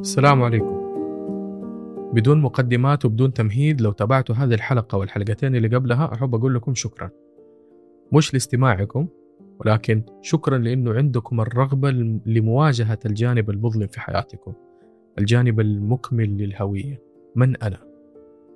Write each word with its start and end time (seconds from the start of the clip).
السلام 0.00 0.42
عليكم. 0.42 0.82
بدون 2.14 2.40
مقدمات 2.40 3.04
وبدون 3.04 3.32
تمهيد 3.32 3.80
لو 3.80 3.92
تابعتوا 3.92 4.34
هذه 4.34 4.54
الحلقة 4.54 4.98
والحلقتين 4.98 5.56
اللي 5.56 5.76
قبلها 5.76 6.14
أحب 6.14 6.34
أقول 6.34 6.54
لكم 6.54 6.74
شكرا. 6.74 7.10
مش 8.12 8.34
لاستماعكم 8.34 9.08
ولكن 9.60 10.02
شكرا 10.22 10.58
لأنه 10.58 10.94
عندكم 10.94 11.40
الرغبة 11.40 11.90
لمواجهة 12.26 12.98
الجانب 13.06 13.50
المظلم 13.50 13.86
في 13.86 14.00
حياتكم 14.00 14.52
الجانب 15.18 15.60
المكمل 15.60 16.36
للهوية. 16.36 17.02
من 17.36 17.56
أنا؟ 17.56 17.78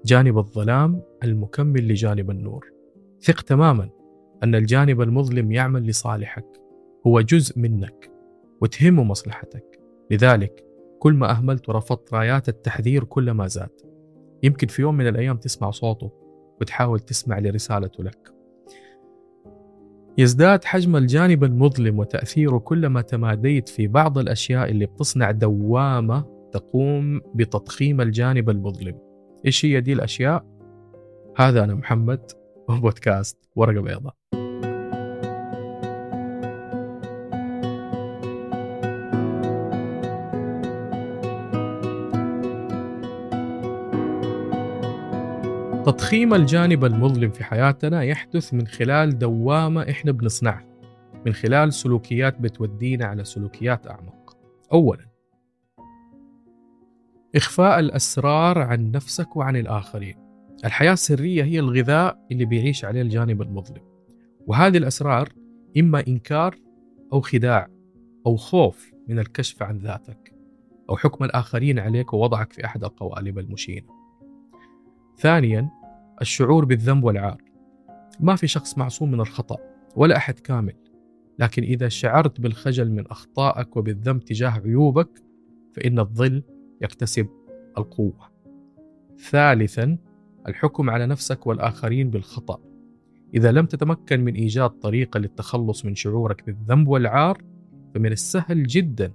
جانب 0.05 0.39
الظلام 0.39 1.03
المكمل 1.25 1.89
لجانب 1.89 2.31
النور. 2.31 2.67
ثق 3.21 3.41
تماما 3.41 3.89
أن 4.43 4.55
الجانب 4.55 5.01
المظلم 5.01 5.53
يعمل 5.53 5.87
لصالحك. 5.87 6.47
هو 7.07 7.21
جزء 7.21 7.59
منك 7.59 8.11
وتهمه 8.61 9.05
مصلحتك. 9.05 9.81
لذلك 10.11 10.66
كل 11.07 11.15
ما 11.15 11.31
أهملت 11.31 11.69
ورفضت 11.69 12.15
رايات 12.15 12.49
التحذير 12.49 13.05
كلما 13.05 13.47
زاد. 13.47 13.71
يمكن 14.43 14.67
في 14.67 14.83
يوم 14.83 14.97
من 14.97 15.07
الأيام 15.07 15.37
تسمع 15.37 15.71
صوته 15.71 16.11
وتحاول 16.61 17.01
تسمع 17.01 17.39
لرسالته 17.39 18.05
لك. 18.05 18.35
يزداد 20.19 20.65
حجم 20.65 20.97
الجانب 20.97 21.45
المظلم 21.45 21.99
وتأثيره 21.99 22.59
كلما 22.59 23.01
تماديت 23.03 23.69
في 23.69 23.87
بعض 23.87 24.19
الأشياء 24.19 24.71
اللي 24.71 24.87
بتصنع 24.87 25.31
دوامة 25.31 26.25
تقوم 26.53 27.21
بتضخيم 27.35 28.01
الجانب 28.01 28.51
المظلم. 28.51 28.99
إيش 29.47 29.65
هي 29.65 29.81
دي 29.81 29.93
الأشياء؟ 29.93 30.45
هذا 31.37 31.65
أنا 31.65 31.75
محمد 31.75 32.31
وبودكاست 32.69 33.49
ورقة 33.57 33.83
بيضاء. 33.83 34.15
تضخيم 45.87 46.35
الجانب 46.35 46.85
المظلم 46.85 47.31
في 47.31 47.45
حياتنا 47.45 48.03
يحدث 48.03 48.55
من 48.55 48.67
خلال 48.67 49.19
دوامة 49.19 49.83
إحنا 49.91 50.13
بنصنعها 50.13 50.67
من 51.27 51.33
خلال 51.33 51.73
سلوكيات 51.73 52.41
بتودينا 52.41 53.05
على 53.05 53.25
سلوكيات 53.25 53.87
أعمق. 53.87 54.37
أولا 54.73 55.07
إخفاء 57.37 57.79
الأسرار 57.79 58.59
عن 58.59 58.91
نفسك 58.91 59.37
وعن 59.37 59.57
الآخرين. 59.57 60.15
الحياة 60.65 60.93
السرية 60.93 61.45
هي 61.45 61.59
الغذاء 61.59 62.27
اللي 62.33 62.45
بيعيش 62.45 62.85
عليه 62.85 63.03
الجانب 63.03 63.43
المظلم. 63.43 63.83
وهذه 64.47 64.77
الأسرار 64.77 65.29
إما 65.79 66.05
إنكار 66.09 66.57
أو 67.13 67.21
خداع 67.21 67.69
أو 68.27 68.37
خوف 68.37 68.93
من 69.09 69.19
الكشف 69.19 69.63
عن 69.63 69.79
ذاتك 69.79 70.35
أو 70.91 70.97
حكم 70.97 71.25
الآخرين 71.25 71.79
عليك 71.79 72.13
ووضعك 72.13 72.53
في 72.53 72.65
أحد 72.65 72.85
القوالب 72.85 73.39
المشينة. 73.39 73.96
ثانيا 75.19 75.71
الشعور 76.21 76.65
بالذنب 76.65 77.05
والعار. 77.05 77.43
ما 78.21 78.37
في 78.37 78.47
شخص 78.47 78.79
معصوم 78.79 79.11
من 79.11 79.21
الخطأ 79.21 79.57
ولا 79.97 80.17
أحد 80.17 80.39
كامل. 80.39 80.75
لكن 81.39 81.63
إذا 81.63 81.89
شعرت 81.89 82.41
بالخجل 82.41 82.91
من 82.91 83.07
أخطائك 83.07 83.77
وبالذنب 83.77 84.25
تجاه 84.25 84.51
عيوبك 84.51 85.23
فإن 85.73 85.99
الظل 85.99 86.43
يكتسب 86.83 87.29
القوة. 87.79 88.31
ثالثا 89.31 89.99
الحكم 90.49 90.91
على 90.91 91.07
نفسك 91.07 91.47
والآخرين 91.47 92.11
بالخطأ. 92.11 92.61
إذا 93.35 93.53
لم 93.53 93.67
تتمكن 93.67 94.21
من 94.25 94.35
إيجاد 94.35 94.71
طريقة 94.71 95.19
للتخلص 95.19 95.85
من 95.85 95.95
شعورك 95.95 96.47
بالذنب 96.47 96.89
والعار 96.89 97.43
فمن 97.95 98.13
السهل 98.13 98.67
جدا 98.67 99.13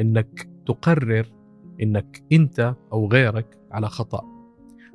أنك 0.00 0.48
تقرر 0.66 1.26
أنك 1.82 2.22
أنت 2.32 2.74
أو 2.92 3.08
غيرك 3.08 3.58
على 3.70 3.88
خطأ. 3.88 4.29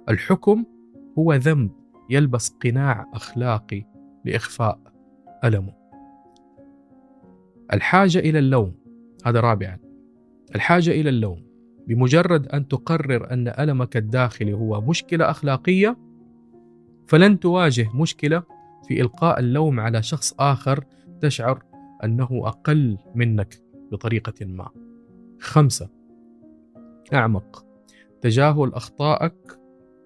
الحكم 0.10 0.66
هو 1.20 1.34
ذنب 1.34 1.72
يلبس 2.10 2.50
قناع 2.50 3.12
أخلاقي 3.14 3.84
لإخفاء 4.26 4.80
ألمه. 5.44 5.74
الحاجة 7.74 8.20
إلى 8.20 8.40
اللوم 8.40 8.76
هذا 9.26 9.40
رابعا. 9.40 9.78
الحاجة 10.56 10.92
إلى 10.92 11.10
اللوم 11.10 11.46
بمجرد 11.88 12.48
أن 12.48 12.68
تقرر 12.68 13.34
أن 13.34 13.48
ألمك 13.48 13.98
الداخلي 13.98 14.54
هو 14.54 14.82
مشكلة 14.82 15.30
أخلاقية 15.30 15.98
فلن 17.08 17.40
تواجه 17.40 17.90
مشكلة 17.96 18.44
في 18.88 19.02
إلقاء 19.02 19.40
اللوم 19.40 19.80
على 19.80 20.04
شخص 20.04 20.36
آخر 20.40 20.86
تشعر 21.22 21.64
أنه 22.04 22.30
أقل 22.32 22.98
منك 23.16 23.62
بطريقة 23.92 24.46
ما. 24.46 24.70
خمسة 25.40 25.90
أعمق 27.14 27.66
تجاهل 28.22 28.74
اخطائك 28.74 29.60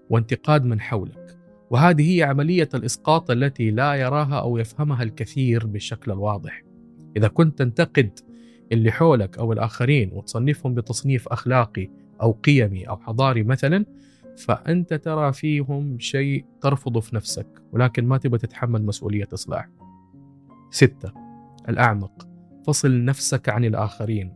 وانتقاد 0.10 0.66
من 0.66 0.82
حولك. 0.82 1.38
وهذه 1.70 2.18
هي 2.18 2.24
عملية 2.24 2.70
الإسقاط 2.74 3.32
التي 3.32 3.72
لا 3.72 3.94
يراها 3.94 4.40
أو 4.40 4.58
يفهمها 4.58 5.04
الكثير 5.04 5.68
بالشكل 5.68 6.12
الواضح. 6.12 6.64
إذا 7.18 7.28
كنت 7.28 7.60
تنتقد 7.60 8.20
اللي 8.72 8.92
حولك 8.92 9.38
أو 9.38 9.54
الآخرين 9.54 10.12
وتصنفهم 10.14 10.74
بتصنيف 10.74 11.28
أخلاقي 11.28 11.90
أو 12.22 12.32
قيمي 12.32 12.90
أو 12.90 12.98
حضاري 12.98 13.44
مثلا 13.44 13.86
فأنت 14.38 14.94
ترى 14.94 15.34
فيهم 15.34 16.00
شيء 16.00 16.46
ترفضه 16.62 17.00
في 17.00 17.16
نفسك 17.16 17.48
ولكن 17.72 18.08
ما 18.08 18.18
تبغى 18.18 18.38
تتحمل 18.38 18.86
مسؤولية 18.86 19.28
إصلاح. 19.34 19.70
ستة 20.72 21.12
الأعمق. 21.70 22.28
فصل 22.68 23.06
نفسك 23.06 23.50
عن 23.50 23.66
الآخرين. 23.66 24.34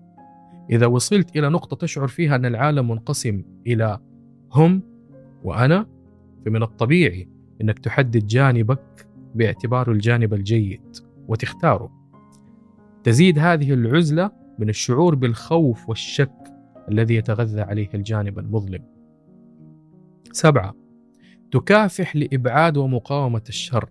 إذا 0.69 0.85
وصلت 0.85 1.38
إلى 1.38 1.50
نقطة 1.50 1.75
تشعر 1.75 2.07
فيها 2.07 2.35
أن 2.35 2.45
العالم 2.45 2.88
منقسم 2.88 3.44
إلى 3.67 4.00
هم 4.51 4.81
وأنا 5.44 5.88
فمن 6.46 6.64
الطبيعي 6.64 7.30
أنك 7.62 7.80
تحدد 7.80 8.26
جانبك 8.26 9.08
باعتباره 9.36 9.92
الجانب 9.92 10.34
الجيد 10.34 10.98
وتختاره. 11.28 11.92
تزيد 13.04 13.40
هذه 13.40 13.74
العزلة 13.74 14.31
من 14.59 14.70
الشعور 14.70 15.16
بالخوف 15.16 15.90
والشك 15.90 16.54
الذي 16.92 17.16
يتغذى 17.16 17.62
عليه 17.62 17.90
الجانب 17.94 18.40
المظلم. 18.40 18.84
سبعة 20.31 20.76
تكافح 21.52 22.16
لإبعاد 22.16 22.78
ومقاومة 22.78 23.44
الشر. 23.50 23.90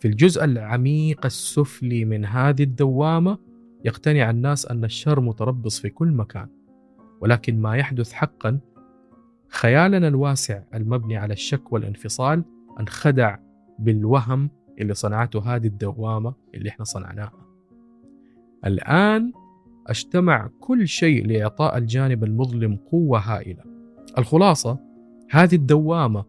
في 0.00 0.08
الجزء 0.08 0.44
العميق 0.44 1.26
السفلي 1.26 2.04
من 2.04 2.24
هذه 2.24 2.62
الدوامة 2.62 3.38
يقتنع 3.84 4.30
الناس 4.30 4.66
أن 4.66 4.84
الشر 4.84 5.20
متربص 5.20 5.80
في 5.80 5.90
كل 5.90 6.08
مكان 6.08 6.48
ولكن 7.20 7.60
ما 7.60 7.76
يحدث 7.76 8.12
حقا 8.12 8.58
خيالنا 9.48 10.08
الواسع 10.08 10.62
المبني 10.74 11.16
على 11.16 11.32
الشك 11.32 11.72
والانفصال 11.72 12.44
انخدع 12.80 13.36
بالوهم 13.78 14.50
اللي 14.80 14.94
صنعته 14.94 15.56
هذه 15.56 15.66
الدوامة 15.66 16.34
اللي 16.54 16.68
إحنا 16.68 16.84
صنعناها. 16.84 17.32
الآن 18.66 19.32
أجتمع 19.86 20.50
كل 20.60 20.88
شيء 20.88 21.26
لإعطاء 21.26 21.78
الجانب 21.78 22.24
المظلم 22.24 22.76
قوة 22.76 23.18
هائلة. 23.18 23.62
الخلاصة 24.18 24.78
هذه 25.30 25.54
الدوامة 25.54 26.24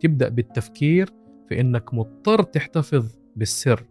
تبدأ 0.00 0.28
بالتفكير 0.28 1.10
في 1.48 1.60
أنك 1.60 1.94
مضطر 1.94 2.42
تحتفظ 2.42 3.06
بالسر 3.36 3.84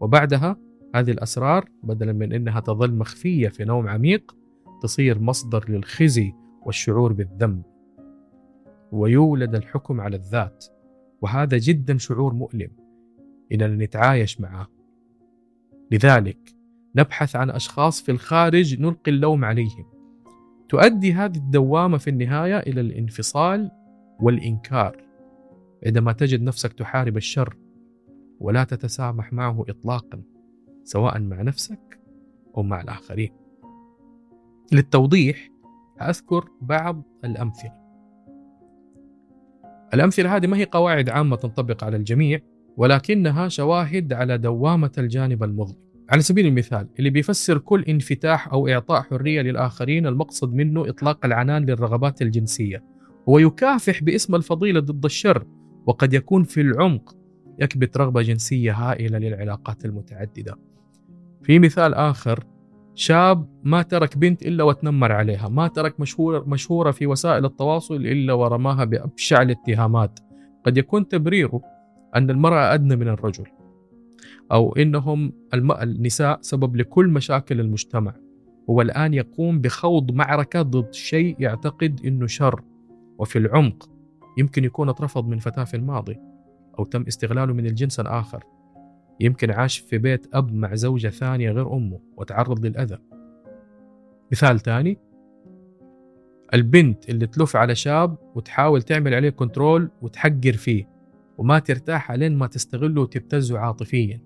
وبعدها 0.00 0.56
هذه 0.94 1.10
الأسرار 1.10 1.68
بدلا 1.82 2.12
من 2.12 2.32
أنها 2.32 2.60
تظل 2.60 2.94
مخفية 2.94 3.48
في 3.48 3.64
نوم 3.64 3.88
عميق 3.88 4.36
تصير 4.82 5.18
مصدر 5.18 5.64
للخزي 5.68 6.32
والشعور 6.66 7.12
بالذنب. 7.12 7.62
ويولد 8.92 9.54
الحكم 9.54 10.00
على 10.00 10.16
الذات. 10.16 10.64
وهذا 11.22 11.58
جدا 11.58 11.98
شعور 11.98 12.34
مؤلم. 12.34 12.70
إننا 13.52 13.84
نتعايش 13.84 14.40
معه. 14.40 14.68
لذلك 15.90 16.54
نبحث 16.96 17.36
عن 17.36 17.50
أشخاص 17.50 18.02
في 18.02 18.12
الخارج 18.12 18.80
نلقي 18.80 19.10
اللوم 19.10 19.44
عليهم. 19.44 19.86
تؤدي 20.68 21.12
هذه 21.12 21.36
الدوامة 21.36 21.98
في 21.98 22.10
النهاية 22.10 22.58
إلى 22.58 22.80
الانفصال 22.80 23.70
والإنكار. 24.20 24.96
عندما 25.86 26.12
تجد 26.12 26.42
نفسك 26.42 26.72
تحارب 26.72 27.16
الشر 27.16 27.56
ولا 28.40 28.64
تتسامح 28.64 29.32
معه 29.32 29.64
إطلاقا 29.68 30.22
سواء 30.84 31.20
مع 31.20 31.42
نفسك 31.42 32.00
أو 32.56 32.62
مع 32.62 32.80
الآخرين. 32.80 33.32
للتوضيح 34.72 35.50
أذكر 36.02 36.48
بعض 36.60 37.02
الأمثلة. 37.24 37.85
الأمثلة 39.94 40.36
هذه 40.36 40.46
ما 40.46 40.56
هي 40.56 40.64
قواعد 40.64 41.08
عامة 41.08 41.36
تنطبق 41.36 41.84
على 41.84 41.96
الجميع 41.96 42.40
ولكنها 42.76 43.48
شواهد 43.48 44.12
على 44.12 44.38
دوامة 44.38 44.92
الجانب 44.98 45.42
المظلم. 45.42 45.86
على 46.10 46.22
سبيل 46.22 46.46
المثال 46.46 46.88
اللي 46.98 47.10
بيفسر 47.10 47.58
كل 47.58 47.82
انفتاح 47.82 48.52
أو 48.52 48.68
إعطاء 48.68 49.02
حرية 49.02 49.42
للآخرين 49.42 50.06
المقصد 50.06 50.54
منه 50.54 50.88
إطلاق 50.88 51.26
العنان 51.26 51.64
للرغبات 51.64 52.22
الجنسية. 52.22 52.84
ويكافح 53.26 54.02
باسم 54.02 54.34
الفضيلة 54.34 54.80
ضد 54.80 55.04
الشر 55.04 55.46
وقد 55.86 56.14
يكون 56.14 56.42
في 56.42 56.60
العمق 56.60 57.16
يكبت 57.58 57.96
رغبة 57.96 58.22
جنسية 58.22 58.72
هائلة 58.72 59.18
للعلاقات 59.18 59.84
المتعددة. 59.84 60.56
في 61.42 61.58
مثال 61.58 61.94
آخر 61.94 62.44
شاب 62.98 63.48
ما 63.64 63.82
ترك 63.82 64.18
بنت 64.18 64.42
إلا 64.42 64.64
وتنمر 64.64 65.12
عليها، 65.12 65.48
ما 65.48 65.68
ترك 65.68 66.00
مشهور 66.00 66.48
مشهورة 66.48 66.90
في 66.90 67.06
وسائل 67.06 67.44
التواصل 67.44 67.94
إلا 67.94 68.32
ورماها 68.32 68.84
بأبشع 68.84 69.42
الاتهامات. 69.42 70.20
قد 70.66 70.78
يكون 70.78 71.08
تبريره 71.08 71.60
أن 72.16 72.30
المرأة 72.30 72.74
أدنى 72.74 72.96
من 72.96 73.08
الرجل. 73.08 73.44
أو 74.52 74.76
إنهم. 74.76 75.32
النساء 75.54 76.38
سبب 76.40 76.76
لكل 76.76 77.08
مشاكل 77.08 77.60
المجتمع. 77.60 78.14
هو 78.70 78.80
الآن 78.82 79.14
يقوم 79.14 79.60
بخوض 79.60 80.12
معركة 80.12 80.62
ضد 80.62 80.94
شيء 80.94 81.36
يعتقد 81.38 82.00
إنه 82.04 82.26
شر 82.26 82.62
وفي 83.18 83.38
العمق 83.38 83.90
يمكن 84.38 84.64
يكون 84.64 84.88
اترفض 84.88 85.28
من 85.28 85.38
فتاة 85.38 85.64
في 85.64 85.76
الماضي 85.76 86.16
أو 86.78 86.84
تم 86.84 87.04
استغلاله 87.08 87.52
من 87.52 87.66
الجنس 87.66 88.00
الآخر 88.00 88.44
يمكن 89.20 89.50
عاش 89.50 89.78
في 89.78 89.98
بيت 89.98 90.26
أب 90.34 90.52
مع 90.54 90.74
زوجة 90.74 91.08
ثانية 91.08 91.50
غير 91.50 91.72
أمه 91.72 92.00
وتعرض 92.16 92.66
للأذى. 92.66 92.98
مثال 94.32 94.60
ثاني 94.60 94.98
البنت 96.54 97.08
اللي 97.08 97.26
تلف 97.26 97.56
على 97.56 97.74
شاب 97.74 98.16
وتحاول 98.34 98.82
تعمل 98.82 99.14
عليه 99.14 99.30
كنترول 99.30 99.90
وتحقر 100.02 100.52
فيه 100.52 100.88
وما 101.38 101.58
ترتاح 101.58 102.12
لين 102.12 102.38
ما 102.38 102.46
تستغله 102.46 103.02
وتبتزه 103.02 103.58
عاطفيا. 103.58 104.20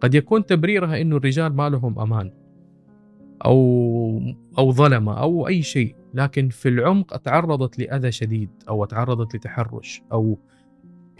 قد 0.00 0.14
يكون 0.14 0.46
تبريرها 0.46 1.00
إنه 1.00 1.16
الرجال 1.16 1.56
ما 1.56 1.68
لهم 1.68 1.98
أمان 1.98 2.32
أو 3.44 4.22
أو 4.58 4.72
ظلمة 4.72 5.20
أو 5.20 5.48
أي 5.48 5.62
شيء 5.62 5.96
لكن 6.14 6.48
في 6.48 6.68
العمق 6.68 7.16
تعرضت 7.16 7.78
لأذى 7.78 8.12
شديد 8.12 8.50
أو 8.68 8.84
تعرضت 8.84 9.36
لتحرش 9.36 10.02
أو 10.12 10.38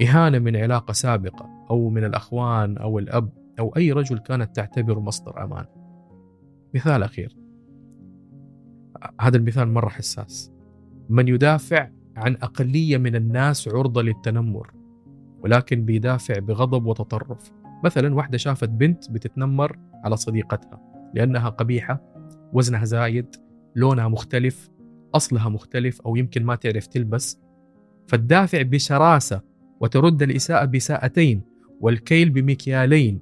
إهانة 0.03 0.39
من 0.39 0.57
علاقة 0.57 0.93
سابقة 0.93 1.67
أو 1.71 1.91
من 1.91 2.05
الأخوان 2.05 2.79
أو 2.79 2.99
الأب 2.99 3.33
أو 3.59 3.77
أي 3.77 3.93
رجل 3.93 4.19
كانت 4.19 4.57
تعتبره 4.57 5.01
مصدر 5.01 5.45
أمان. 5.45 5.65
مثال 6.75 7.03
أخير. 7.03 7.37
هذا 9.21 9.37
المثال 9.37 9.69
مرة 9.69 9.89
حساس. 9.89 10.53
من 11.09 11.29
يدافع 11.29 11.91
عن 12.17 12.35
أقلية 12.35 12.99
من 12.99 13.17
الناس 13.17 13.69
عرضة 13.69 14.03
للتنمر 14.03 14.73
ولكن 15.41 15.85
بيدافع 15.85 16.39
بغضب 16.39 16.87
وتطرف. 16.87 17.53
مثلا 17.85 18.15
واحدة 18.15 18.39
شافت 18.39 18.69
بنت 18.69 19.11
بتتنمر 19.11 19.79
على 20.05 20.17
صديقتها 20.17 20.81
لأنها 21.15 21.49
قبيحة 21.49 22.01
وزنها 22.53 22.85
زايد 22.85 23.27
لونها 23.77 24.09
مختلف 24.09 24.71
أصلها 25.15 25.49
مختلف 25.49 26.01
أو 26.01 26.17
يمكن 26.17 26.45
ما 26.45 26.55
تعرف 26.55 26.87
تلبس. 26.87 27.41
فتدافع 28.09 28.63
بشراسة 28.63 29.52
وترد 29.83 30.23
الإساءة 30.23 30.65
بساءتين 30.65 31.43
والكيل 31.81 32.31
بمكيالين. 32.31 33.21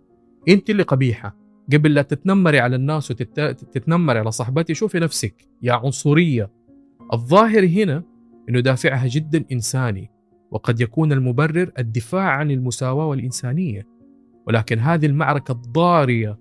أنت 0.48 0.70
اللي 0.70 0.82
قبيحة. 0.82 1.36
قبل 1.72 1.94
لا 1.94 2.02
تتنمري 2.02 2.60
على 2.60 2.76
الناس 2.76 3.10
وتتنمري 3.10 4.18
على 4.18 4.30
صاحبتي 4.30 4.74
شوفي 4.74 4.98
نفسك 5.00 5.48
يا 5.62 5.72
عنصرية. 5.72 6.50
الظاهر 7.12 7.66
هنا 7.66 8.02
أنه 8.48 8.60
دافعها 8.60 9.06
جدا 9.06 9.44
إنساني 9.52 10.10
وقد 10.50 10.80
يكون 10.80 11.12
المبرر 11.12 11.70
الدفاع 11.78 12.28
عن 12.30 12.50
المساواة 12.50 13.06
والإنسانية. 13.06 13.86
ولكن 14.46 14.78
هذه 14.78 15.06
المعركة 15.06 15.52
الضارية 15.52 16.38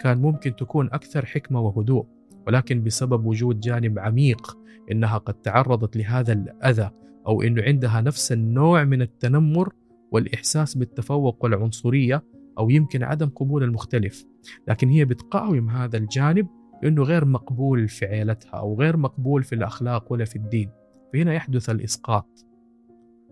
كان 0.00 0.18
ممكن 0.18 0.56
تكون 0.56 0.86
أكثر 0.86 1.26
حكمة 1.26 1.60
وهدوء 1.60 2.06
ولكن 2.46 2.82
بسبب 2.82 3.26
وجود 3.26 3.60
جانب 3.60 3.98
عميق 3.98 4.58
إنها 4.92 5.18
قد 5.18 5.34
تعرضت 5.34 5.96
لهذا 5.96 6.32
الأذى. 6.32 6.90
أو 7.26 7.42
أنه 7.42 7.62
عندها 7.62 8.00
نفس 8.00 8.32
النوع 8.32 8.84
من 8.84 9.02
التنمر 9.02 9.72
والإحساس 10.12 10.74
بالتفوق 10.74 11.44
والعنصرية 11.44 12.24
أو 12.58 12.70
يمكن 12.70 13.02
عدم 13.02 13.28
قبول 13.28 13.62
المختلف. 13.62 14.24
لكن 14.68 14.88
هي 14.88 15.04
بتقاوم 15.04 15.70
هذا 15.70 15.96
الجانب 15.96 16.46
لأنه 16.82 17.02
غير 17.02 17.24
مقبول 17.24 17.88
في 17.88 18.06
عيلتها 18.06 18.50
أو 18.50 18.80
غير 18.80 18.96
مقبول 18.96 19.42
في 19.42 19.54
الأخلاق 19.54 20.12
ولا 20.12 20.24
في 20.24 20.36
الدين. 20.36 20.70
فهنا 21.12 21.34
يحدث 21.34 21.70
الإسقاط. 21.70 22.46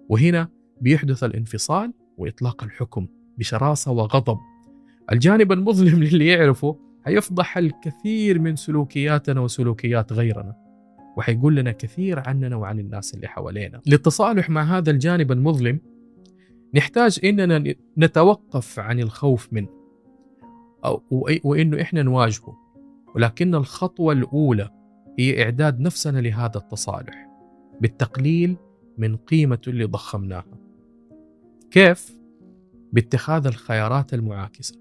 وهنا 0.08 0.48
بيحدث 0.80 1.24
الانفصال 1.24 1.92
وإطلاق 2.18 2.64
الحكم 2.64 3.06
بشراسة 3.38 3.90
وغضب. 3.90 4.38
الجانب 5.12 5.52
المظلم 5.52 6.02
للي 6.04 6.26
يعرفه 6.26 6.76
حيفضح 7.04 7.58
الكثير 7.58 8.38
من 8.38 8.56
سلوكياتنا 8.56 9.40
وسلوكيات 9.40 10.12
غيرنا. 10.12 10.59
وحيقول 11.20 11.56
لنا 11.56 11.72
كثير 11.72 12.28
عننا 12.28 12.56
وعن 12.56 12.78
الناس 12.78 13.14
اللي 13.14 13.28
حوالينا. 13.28 13.80
للتصالح 13.86 14.50
مع 14.50 14.62
هذا 14.62 14.90
الجانب 14.90 15.32
المظلم 15.32 15.80
نحتاج 16.74 17.20
إننا 17.24 17.74
نتوقف 17.98 18.78
عن 18.78 19.00
الخوف 19.00 19.52
منه 19.52 19.68
أو 20.84 21.02
وإنه 21.44 21.82
إحنا 21.82 22.02
نواجهه. 22.02 22.56
ولكن 23.14 23.54
الخطوة 23.54 24.12
الأولى 24.12 24.70
هي 25.18 25.42
إعداد 25.42 25.80
نفسنا 25.80 26.18
لهذا 26.18 26.56
التصالح 26.56 27.28
بالتقليل 27.80 28.56
من 28.98 29.16
قيمته 29.16 29.70
اللي 29.70 29.84
ضخمناها. 29.84 30.58
كيف؟ 31.70 32.16
باتخاذ 32.92 33.46
الخيارات 33.46 34.14
المعاكسة. 34.14 34.74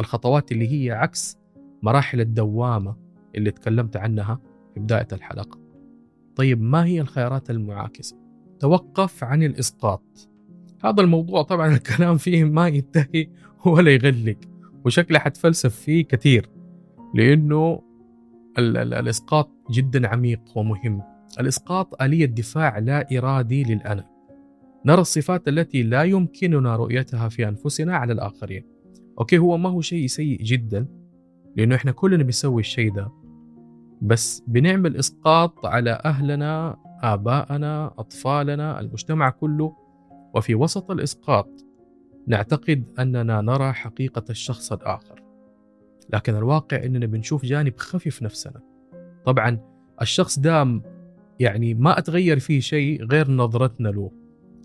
الخطوات 0.00 0.52
اللي 0.52 0.68
هي 0.72 0.90
عكس 0.92 1.38
مراحل 1.82 2.20
الدوامة 2.20 2.96
اللي 3.34 3.50
تكلمت 3.50 3.96
عنها 3.96 4.40
في 4.74 4.80
بداية 4.80 5.08
الحلقة. 5.12 5.65
طيب 6.36 6.62
ما 6.62 6.84
هي 6.84 7.00
الخيارات 7.00 7.50
المعاكسة؟ 7.50 8.16
توقف 8.60 9.24
عن 9.24 9.42
الإسقاط. 9.42 10.28
هذا 10.84 11.00
الموضوع 11.00 11.42
طبعا 11.42 11.72
الكلام 11.76 12.16
فيه 12.16 12.44
ما 12.44 12.68
ينتهي 12.68 13.28
ولا 13.66 13.90
يغلق 13.90 14.38
وشكله 14.84 15.18
حتفلسف 15.18 15.74
فيه 15.74 16.04
كثير 16.04 16.50
لأنه 17.14 17.82
ال 18.58 18.76
ال 18.76 18.94
الإسقاط 18.94 19.50
جدا 19.70 20.08
عميق 20.08 20.40
ومهم. 20.56 21.02
الإسقاط 21.40 22.02
آلية 22.02 22.26
دفاع 22.26 22.78
لا 22.78 23.18
إرادي 23.18 23.64
للأنا. 23.64 24.04
نرى 24.86 25.00
الصفات 25.00 25.48
التي 25.48 25.82
لا 25.82 26.02
يمكننا 26.02 26.76
رؤيتها 26.76 27.28
في 27.28 27.48
أنفسنا 27.48 27.96
على 27.96 28.12
الآخرين. 28.12 28.64
أوكي 29.18 29.38
هو 29.38 29.56
ما 29.58 29.68
هو 29.68 29.80
شيء 29.80 30.06
سيء 30.06 30.42
جدا 30.42 30.86
لأنه 31.56 31.74
إحنا 31.74 31.92
كلنا 31.92 32.22
بنسوي 32.22 32.60
الشيء 32.60 32.92
ده 32.92 33.12
بس 34.02 34.42
بنعمل 34.46 34.96
إسقاط 34.96 35.66
على 35.66 36.00
أهلنا 36.04 36.76
ابائنا 37.02 37.86
أطفالنا 37.98 38.80
المجتمع 38.80 39.30
كله 39.30 39.76
وفي 40.34 40.54
وسط 40.54 40.90
الإسقاط 40.90 41.48
نعتقد 42.26 42.84
أننا 42.98 43.40
نرى 43.40 43.72
حقيقة 43.72 44.24
الشخص 44.30 44.72
الآخر. 44.72 45.22
لكن 46.12 46.36
الواقع 46.36 46.84
إننا 46.84 47.06
بنشوف 47.06 47.44
جانب 47.44 47.72
خفي 47.76 48.10
في 48.10 48.24
نفسنا. 48.24 48.60
طبعا 49.24 49.58
الشخص 50.02 50.38
ده 50.38 50.80
يعني 51.40 51.74
ما 51.74 51.98
أتغير 51.98 52.38
فيه 52.38 52.60
شيء 52.60 53.04
غير 53.04 53.30
نظرتنا 53.30 53.88
له. 53.88 54.10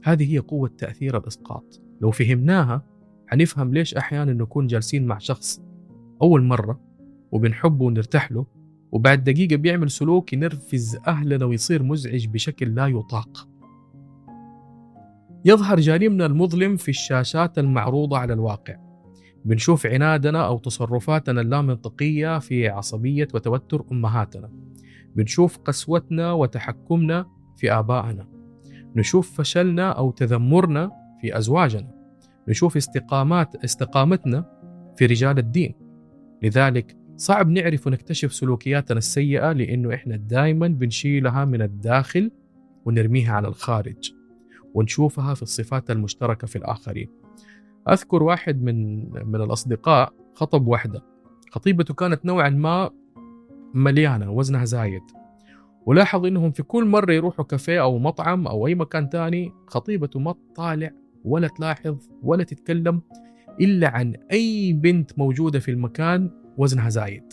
هذه 0.03 0.33
هي 0.33 0.39
قوة 0.39 0.71
تأثير 0.77 1.17
الإسقاط. 1.17 1.81
لو 2.01 2.11
فهمناها 2.11 2.85
حنفهم 3.27 3.73
ليش 3.73 3.95
أحيانا 3.95 4.33
نكون 4.33 4.67
جالسين 4.67 5.05
مع 5.05 5.17
شخص 5.17 5.61
أول 6.21 6.43
مرة 6.43 6.79
وبنحبه 7.31 7.85
ونرتاح 7.85 8.31
له 8.31 8.45
وبعد 8.91 9.23
دقيقة 9.23 9.55
بيعمل 9.55 9.91
سلوك 9.91 10.33
ينرفز 10.33 10.97
أهلنا 11.07 11.45
ويصير 11.45 11.83
مزعج 11.83 12.27
بشكل 12.27 12.75
لا 12.75 12.87
يطاق. 12.87 13.47
يظهر 15.45 15.79
جانبنا 15.79 16.25
المظلم 16.25 16.75
في 16.75 16.89
الشاشات 16.89 17.59
المعروضة 17.59 18.17
على 18.17 18.33
الواقع. 18.33 18.75
بنشوف 19.45 19.85
عنادنا 19.85 20.45
أو 20.45 20.57
تصرفاتنا 20.57 21.41
اللامنطقية 21.41 22.39
في 22.39 22.67
عصبية 22.67 23.27
وتوتر 23.33 23.85
أمهاتنا. 23.91 24.49
بنشوف 25.15 25.57
قسوتنا 25.57 26.31
وتحكمنا 26.31 27.25
في 27.57 27.71
آبائنا. 27.71 28.27
نشوف 28.95 29.37
فشلنا 29.37 29.91
أو 29.91 30.11
تذمرنا 30.11 30.91
في 31.21 31.37
أزواجنا. 31.37 31.91
نشوف 32.47 32.77
استقامات 32.77 33.55
استقامتنا 33.63 34.45
في 34.97 35.05
رجال 35.05 35.37
الدين. 35.37 35.73
لذلك 36.43 36.97
صعب 37.21 37.49
نعرف 37.49 37.87
ونكتشف 37.87 38.33
سلوكياتنا 38.33 38.97
السيئة 38.97 39.51
لأنه 39.51 39.93
إحنا 39.93 40.15
دائما 40.15 40.67
بنشيلها 40.67 41.45
من 41.45 41.61
الداخل 41.61 42.31
ونرميها 42.85 43.33
على 43.33 43.47
الخارج 43.47 44.13
ونشوفها 44.73 45.33
في 45.33 45.41
الصفات 45.41 45.91
المشتركة 45.91 46.47
في 46.47 46.55
الآخرين. 46.55 47.09
أذكر 47.89 48.23
واحد 48.23 48.63
من 48.63 49.09
من 49.29 49.41
الأصدقاء 49.41 50.13
خطب 50.33 50.67
واحدة 50.67 51.03
خطيبته 51.51 51.93
كانت 51.93 52.25
نوعا 52.25 52.49
ما 52.49 52.89
مليانة 53.73 54.31
وزنها 54.31 54.65
زايد. 54.65 55.03
ولاحظ 55.85 56.25
إنهم 56.25 56.51
في 56.51 56.63
كل 56.63 56.85
مرة 56.85 57.13
يروحوا 57.13 57.45
كافيه 57.45 57.81
أو 57.81 57.99
مطعم 57.99 58.47
أو 58.47 58.67
أي 58.67 58.75
مكان 58.75 59.09
تاني 59.09 59.51
خطيبته 59.67 60.19
ما 60.19 60.35
تطالع 60.53 60.91
ولا 61.23 61.47
تلاحظ 61.47 61.97
ولا 62.23 62.43
تتكلم 62.43 63.01
إلا 63.61 63.87
عن 63.87 64.15
أي 64.31 64.73
بنت 64.73 65.19
موجودة 65.19 65.59
في 65.59 65.71
المكان 65.71 66.40
وزنها 66.57 66.89
زايد. 66.89 67.23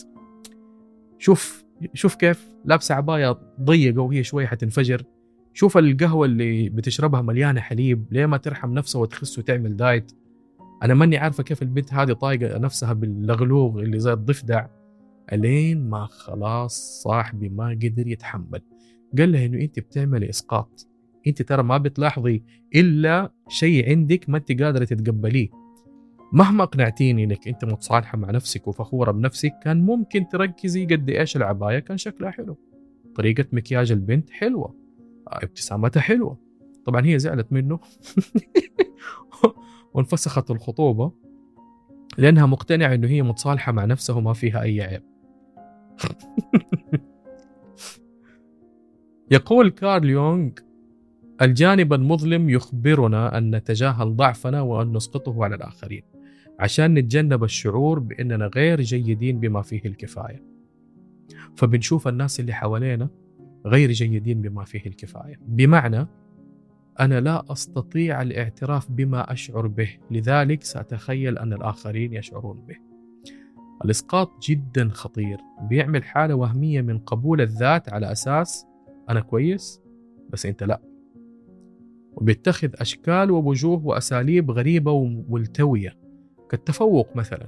شوف 1.17 1.65
شوف 1.93 2.15
كيف 2.15 2.55
لابسة 2.65 2.95
عباية 2.95 3.39
ضيقة 3.61 4.01
وهي 4.01 4.23
شوي 4.23 4.47
حتنفجر. 4.47 5.03
شوف 5.53 5.77
القهوة 5.77 6.25
اللي 6.25 6.69
بتشربها 6.69 7.21
مليانة 7.21 7.61
حليب 7.61 8.05
ليه 8.11 8.25
ما 8.25 8.37
ترحم 8.37 8.73
نفسها 8.73 9.01
وتخس 9.01 9.39
وتعمل 9.39 9.75
دايت؟ 9.75 10.11
أنا 10.83 10.93
ماني 10.93 11.17
عارفة 11.17 11.43
كيف 11.43 11.61
البنت 11.61 11.93
هذه 11.93 12.13
طايقة 12.13 12.57
نفسها 12.57 12.93
باللغلوغ 12.93 13.79
اللي 13.79 13.99
زي 13.99 14.13
الضفدع. 14.13 14.67
ألين 15.33 15.89
ما 15.89 16.05
خلاص 16.05 17.01
صاحبي 17.03 17.49
ما 17.49 17.69
قدر 17.69 18.07
يتحمل. 18.07 18.61
قال 19.17 19.31
لها 19.31 19.45
إنه 19.45 19.61
أنت 19.61 19.79
بتعملي 19.79 20.29
إسقاط. 20.29 20.87
أنت 21.27 21.41
ترى 21.41 21.63
ما 21.63 21.77
بتلاحظي 21.77 22.43
إلا 22.75 23.31
شيء 23.47 23.89
عندك 23.89 24.29
ما 24.29 24.37
أنت 24.37 24.61
قادرة 24.61 24.85
تتقبليه. 24.85 25.49
مهما 26.31 26.63
اقنعتيني 26.63 27.23
إنك 27.23 27.47
أنت 27.47 27.65
متصالحة 27.65 28.17
مع 28.17 28.31
نفسك 28.31 28.67
وفخورة 28.67 29.11
بنفسك 29.11 29.53
كان 29.63 29.85
ممكن 29.85 30.27
تركزي 30.27 30.85
قد 30.85 31.09
إيش 31.09 31.37
العباية 31.37 31.79
كان 31.79 31.97
شكلها 31.97 32.31
حلو. 32.31 32.57
طريقة 33.15 33.45
مكياج 33.51 33.91
البنت 33.91 34.29
حلوة. 34.29 34.75
ابتسامتها 35.27 36.01
حلوة. 36.01 36.37
طبعا 36.85 37.05
هي 37.05 37.19
زعلت 37.19 37.53
منه. 37.53 37.79
وانفسخت 39.93 40.51
الخطوبة 40.51 41.11
لأنها 42.17 42.45
مقتنعة 42.45 42.93
إنه 42.93 43.07
هي 43.07 43.21
متصالحة 43.21 43.71
مع 43.71 43.85
نفسها 43.85 44.15
وما 44.15 44.33
فيها 44.33 44.61
أي 44.61 44.81
عيب. 44.81 45.03
يقول 49.31 49.69
كارل 49.69 50.09
يونغ 50.09 50.51
الجانب 51.41 51.93
المظلم 51.93 52.49
يخبرنا 52.49 53.37
أن 53.37 53.55
نتجاهل 53.55 54.15
ضعفنا 54.15 54.61
وأن 54.61 54.93
نسقطه 54.93 55.43
على 55.43 55.55
الآخرين. 55.55 56.03
عشان 56.59 56.93
نتجنب 56.93 57.43
الشعور 57.43 57.99
بأننا 57.99 58.51
غير 58.55 58.81
جيدين 58.81 59.39
بما 59.39 59.61
فيه 59.61 59.81
الكفاية. 59.85 60.43
فبنشوف 61.55 62.07
الناس 62.07 62.39
اللي 62.39 62.53
حوالينا 62.53 63.09
غير 63.65 63.91
جيدين 63.91 64.41
بما 64.41 64.63
فيه 64.63 64.85
الكفاية. 64.85 65.39
بمعنى 65.47 66.07
أنا 66.99 67.19
لا 67.19 67.51
أستطيع 67.51 68.21
الاعتراف 68.21 68.91
بما 68.91 69.31
أشعر 69.31 69.67
به 69.67 69.89
لذلك 70.11 70.63
سأتخيل 70.63 71.37
أن 71.37 71.53
الآخرين 71.53 72.13
يشعرون 72.13 72.65
به. 72.67 72.75
الإسقاط 73.85 74.31
جدا 74.43 74.89
خطير 74.89 75.37
بيعمل 75.69 76.03
حالة 76.03 76.35
وهمية 76.35 76.81
من 76.81 76.99
قبول 76.99 77.41
الذات 77.41 77.93
على 77.93 78.11
أساس 78.11 78.65
أنا 79.09 79.19
كويس 79.19 79.81
بس 80.29 80.45
أنت 80.45 80.63
لا. 80.63 80.81
وبيتخذ 82.13 82.69
أشكال 82.75 83.31
ووجوه 83.31 83.85
وأساليب 83.85 84.51
غريبة 84.51 84.91
وملتوية. 84.91 85.98
كالتفوق 86.49 87.15
مثلا. 87.15 87.47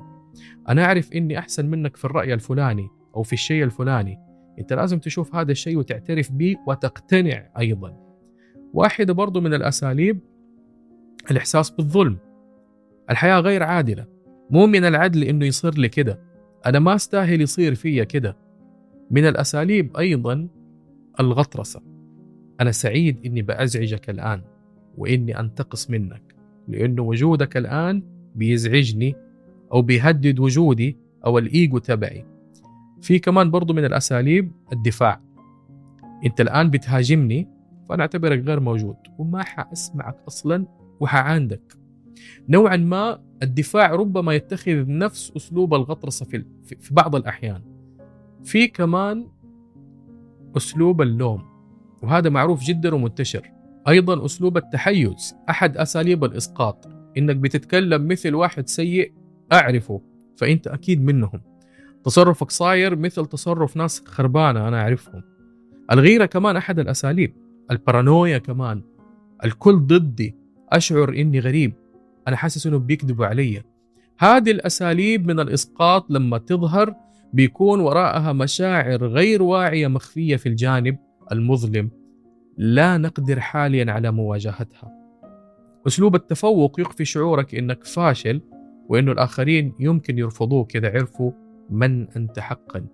أنا 0.69 0.85
أعرف 0.85 1.13
إني 1.13 1.39
أحسن 1.39 1.65
منك 1.65 1.95
في 1.95 2.05
الرأي 2.05 2.33
الفلاني 2.33 2.89
أو 3.15 3.23
في 3.23 3.33
الشيء 3.33 3.63
الفلاني. 3.63 4.19
أنت 4.59 4.73
لازم 4.73 4.99
تشوف 4.99 5.35
هذا 5.35 5.51
الشيء 5.51 5.77
وتعترف 5.77 6.31
به 6.31 6.55
وتقتنع 6.67 7.49
أيضا. 7.59 7.97
واحدة 8.73 9.13
برضو 9.13 9.41
من 9.41 9.53
الأساليب 9.53 10.19
الإحساس 11.31 11.69
بالظلم. 11.69 12.17
الحياة 13.09 13.39
غير 13.39 13.63
عادلة. 13.63 14.05
مو 14.49 14.67
من 14.67 14.85
العدل 14.85 15.23
إنه 15.23 15.45
يصير 15.45 15.77
لي 15.77 15.89
كده. 15.89 16.19
أنا 16.65 16.79
ما 16.79 16.95
أستاهل 16.95 17.41
يصير 17.41 17.75
فيا 17.75 18.03
كده. 18.03 18.37
من 19.11 19.27
الأساليب 19.27 19.97
أيضا 19.97 20.47
الغطرسة. 21.19 21.81
أنا 22.61 22.71
سعيد 22.71 23.25
إني 23.25 23.41
بأزعجك 23.41 24.09
الآن 24.09 24.41
وإني 24.97 25.39
أنتقص 25.39 25.89
منك 25.89 26.35
لأنه 26.67 27.01
وجودك 27.01 27.57
الآن 27.57 28.03
بيزعجني 28.35 29.15
أو 29.73 29.81
بيهدد 29.81 30.39
وجودي 30.39 30.97
أو 31.25 31.37
الإيجو 31.37 31.77
تبعي. 31.77 32.25
في 33.01 33.19
كمان 33.19 33.51
برضو 33.51 33.73
من 33.73 33.85
الأساليب 33.85 34.51
الدفاع. 34.73 35.21
أنت 36.25 36.41
الآن 36.41 36.69
بتهاجمني 36.69 37.47
فأنا 37.89 38.01
أعتبرك 38.01 38.39
غير 38.39 38.59
موجود 38.59 38.95
وما 39.17 39.43
حأسمعك 39.43 40.15
أصلا 40.27 40.65
وحعاندك 40.99 41.77
نوعا 42.49 42.77
ما 42.77 43.21
الدفاع 43.43 43.91
ربما 43.91 44.33
يتخذ 44.33 44.85
نفس 44.87 45.31
أسلوب 45.37 45.73
الغطرسة 45.73 46.25
في, 46.25 46.45
في 46.63 46.93
بعض 46.93 47.15
الأحيان. 47.15 47.61
في 48.43 48.67
كمان 48.67 49.27
أسلوب 50.57 51.01
اللوم 51.01 51.43
وهذا 52.03 52.29
معروف 52.29 52.63
جدا 52.63 52.95
ومنتشر. 52.95 53.51
أيضا 53.87 54.25
أسلوب 54.25 54.57
التحيز 54.57 55.35
أحد 55.49 55.77
أساليب 55.77 56.23
الإسقاط. 56.23 57.00
إنك 57.17 57.35
بتتكلم 57.35 58.07
مثل 58.07 58.35
واحد 58.35 58.67
سيء 58.67 59.13
أعرفه 59.53 60.01
فأنت 60.37 60.67
أكيد 60.67 61.03
منهم. 61.03 61.41
تصرفك 62.03 62.51
صاير 62.51 62.95
مثل 62.95 63.25
تصرف 63.25 63.77
ناس 63.77 64.01
خربانة 64.05 64.67
أنا 64.67 64.81
أعرفهم. 64.81 65.23
الغيرة 65.91 66.25
كمان 66.25 66.57
أحد 66.57 66.79
الأساليب 66.79 67.33
البارانويا 67.71 68.37
كمان. 68.37 68.81
الكل 69.45 69.79
ضدي 69.79 70.35
أشعر 70.69 71.09
إني 71.09 71.39
غريب. 71.39 71.73
أنا 72.27 72.35
حاسس 72.35 72.67
إنه 72.67 72.77
بيكذبوا 72.77 73.25
علي. 73.25 73.63
هذه 74.19 74.51
الأساليب 74.51 75.27
من 75.27 75.39
الإسقاط 75.39 76.11
لما 76.11 76.37
تظهر 76.37 76.95
بيكون 77.33 77.79
وراءها 77.79 78.33
مشاعر 78.33 79.05
غير 79.05 79.43
واعية 79.43 79.87
مخفية 79.87 80.35
في 80.35 80.49
الجانب 80.49 80.97
المظلم. 81.31 81.89
لا 82.57 82.97
نقدر 82.97 83.39
حاليا 83.39 83.91
على 83.91 84.11
مواجهتها. 84.11 85.00
أسلوب 85.87 86.15
التفوق 86.15 86.79
يخفي 86.79 87.05
شعورك 87.05 87.55
إنك 87.55 87.83
فاشل 87.83 88.41
وإنه 88.89 89.11
الآخرين 89.11 89.73
يمكن 89.79 90.17
يرفضوك 90.17 90.75
إذا 90.75 90.93
عرفوا 90.93 91.31
من 91.69 92.09
أنت 92.09 92.39
حقا. 92.39 92.85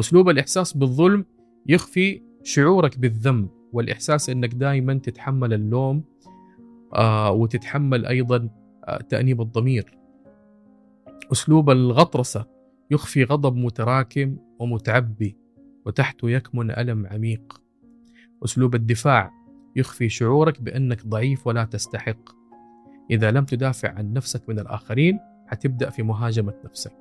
أسلوب 0.00 0.28
الإحساس 0.28 0.76
بالظلم 0.76 1.24
يخفي 1.66 2.22
شعورك 2.42 2.98
بالذنب 2.98 3.48
والإحساس 3.72 4.30
إنك 4.30 4.54
دائما 4.54 4.94
تتحمل 4.94 5.52
اللوم 5.52 6.04
آه 6.94 7.32
وتتحمل 7.32 8.06
أيضا 8.06 8.48
آه 8.84 8.98
تأنيب 8.98 9.40
الضمير. 9.40 9.98
أسلوب 11.32 11.70
الغطرسة 11.70 12.46
يخفي 12.90 13.24
غضب 13.24 13.56
متراكم 13.56 14.36
ومتعبي 14.58 15.36
وتحته 15.86 16.30
يكمن 16.30 16.70
ألم 16.70 17.06
عميق. 17.06 17.62
أسلوب 18.44 18.74
الدفاع 18.74 19.39
يخفي 19.76 20.08
شعورك 20.08 20.62
بأنك 20.62 21.06
ضعيف 21.06 21.46
ولا 21.46 21.64
تستحق. 21.64 22.40
إذا 23.10 23.30
لم 23.30 23.44
تدافع 23.44 23.88
عن 23.88 24.12
نفسك 24.12 24.48
من 24.48 24.58
الآخرين 24.58 25.18
حتبدأ 25.46 25.90
في 25.90 26.02
مهاجمة 26.02 26.54
نفسك. 26.64 26.92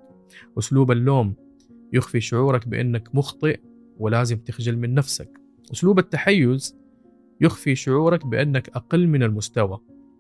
أسلوب 0.57 0.91
اللوم 0.91 1.33
يخفي 1.93 2.21
شعورك 2.21 2.67
بأنك 2.67 3.15
مخطئ 3.15 3.59
ولازم 3.99 4.38
تخجل 4.38 4.77
من 4.77 4.93
نفسك. 4.93 5.39
أسلوب 5.71 5.99
التحيز 5.99 6.75
يخفي 7.41 7.75
شعورك 7.75 8.25
بأنك 8.25 8.69
أقل 8.69 9.07
من 9.07 9.23
المستوى 9.23 9.79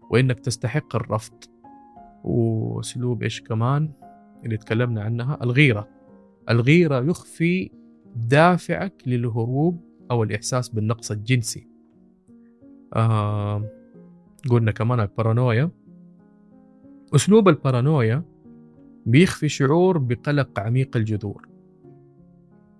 وأنك 0.09 0.39
تستحق 0.39 0.95
الرفض. 0.95 1.43
وأسلوب 2.23 3.23
إيش 3.23 3.41
كمان 3.41 3.91
اللي 4.45 4.57
تكلمنا 4.57 5.01
عنها؟ 5.01 5.37
الغيرة. 5.43 5.87
الغيرة 6.49 6.99
يخفي 6.99 7.71
دافعك 8.15 8.93
للهروب 9.05 9.81
أو 10.11 10.23
الإحساس 10.23 10.69
بالنقص 10.69 11.11
الجنسي. 11.11 11.67
آه 12.93 13.63
قلنا 14.49 14.71
كمان 14.71 14.99
البارانويا. 14.99 15.71
أسلوب 17.15 17.49
البارانويا 17.49 18.23
بيخفي 19.05 19.49
شعور 19.49 19.97
بقلق 19.97 20.59
عميق 20.59 20.97
الجذور. 20.97 21.47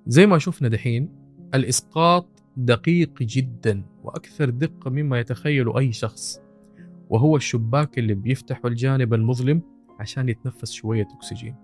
زي 0.08 0.26
ما 0.26 0.38
شفنا 0.38 0.68
دحين 0.68 1.10
الإسقاط 1.54 2.44
دقيق 2.58 3.24
جدا 3.24 3.84
وأكثر 4.04 4.50
دقة 4.50 4.90
مما 4.90 5.20
يتخيل 5.20 5.78
أي 5.78 5.92
شخص 5.92 6.42
وهو 7.10 7.36
الشباك 7.36 8.00
اللي 8.00 8.14
بيفتحه 8.14 8.68
الجانب 8.68 9.14
المظلم 9.14 9.62
عشان 10.00 10.30
يتنفس 10.30 10.72
شوية 10.72 11.08
أكسجين. 11.18 11.56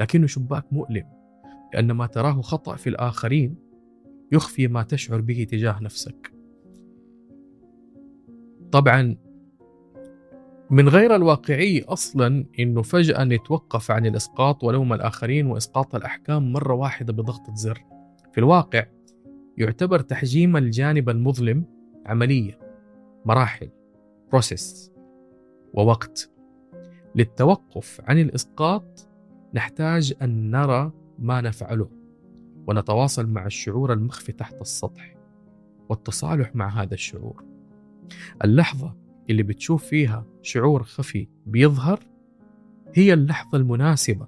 لكنه 0.00 0.26
شباك 0.26 0.72
مؤلم 0.72 1.04
لأن 1.74 1.92
ما 1.92 2.06
تراه 2.06 2.40
خطأ 2.40 2.76
في 2.76 2.88
الآخرين 2.88 3.54
يخفي 4.32 4.68
ما 4.68 4.82
تشعر 4.82 5.20
به 5.20 5.46
تجاه 5.50 5.82
نفسك. 5.82 6.35
طبعا 8.76 9.16
من 10.70 10.88
غير 10.88 11.14
الواقعي 11.14 11.82
أصلا 11.82 12.44
إنه 12.58 12.82
فجأة 12.82 13.24
نتوقف 13.24 13.90
عن 13.90 14.06
الإسقاط 14.06 14.64
ولوم 14.64 14.92
الآخرين 14.92 15.46
وإسقاط 15.46 15.94
الأحكام 15.94 16.52
مرة 16.52 16.74
واحدة 16.74 17.12
بضغطة 17.12 17.54
زر. 17.54 17.84
في 18.32 18.38
الواقع 18.38 18.86
يعتبر 19.58 20.00
تحجيم 20.00 20.56
الجانب 20.56 21.08
المظلم 21.08 21.64
عملية 22.06 22.58
مراحل 23.24 23.70
بروسيس 24.30 24.92
ووقت. 25.74 26.30
للتوقف 27.14 28.00
عن 28.04 28.18
الإسقاط 28.18 29.08
نحتاج 29.54 30.14
أن 30.22 30.50
نرى 30.50 30.92
ما 31.18 31.40
نفعله 31.40 31.88
ونتواصل 32.66 33.26
مع 33.26 33.46
الشعور 33.46 33.92
المخفي 33.92 34.32
تحت 34.32 34.60
السطح 34.60 35.16
والتصالح 35.88 36.56
مع 36.56 36.82
هذا 36.82 36.94
الشعور. 36.94 37.45
اللحظة 38.44 38.96
اللي 39.30 39.42
بتشوف 39.42 39.84
فيها 39.84 40.26
شعور 40.42 40.82
خفي 40.82 41.28
بيظهر 41.46 42.00
هي 42.94 43.12
اللحظة 43.12 43.58
المناسبة 43.58 44.26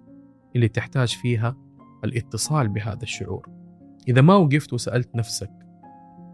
اللي 0.56 0.68
تحتاج 0.68 1.16
فيها 1.16 1.56
الاتصال 2.04 2.68
بهذا 2.68 3.02
الشعور. 3.02 3.48
إذا 4.08 4.20
ما 4.20 4.34
وقفت 4.34 4.72
وسألت 4.72 5.16
نفسك 5.16 5.50